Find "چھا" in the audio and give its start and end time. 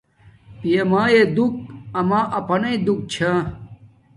3.11-3.31